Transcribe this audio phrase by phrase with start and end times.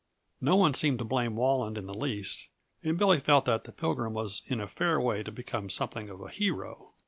[0.41, 2.49] No one seemed to blame Walland in the least,
[2.81, 6.21] and Billy felt that the Pilgrim was in a fair way to become something of
[6.21, 6.93] a hero.